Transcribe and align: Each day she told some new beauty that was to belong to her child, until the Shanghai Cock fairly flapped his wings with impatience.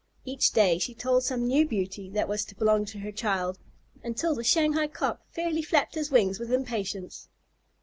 Each 0.25 0.49
day 0.49 0.79
she 0.79 0.95
told 0.95 1.23
some 1.23 1.45
new 1.45 1.63
beauty 1.63 2.09
that 2.09 2.27
was 2.27 2.43
to 2.45 2.55
belong 2.55 2.85
to 2.85 2.97
her 3.01 3.11
child, 3.11 3.59
until 4.03 4.33
the 4.33 4.43
Shanghai 4.43 4.87
Cock 4.87 5.21
fairly 5.29 5.61
flapped 5.61 5.93
his 5.93 6.09
wings 6.09 6.39
with 6.39 6.51
impatience. 6.51 7.27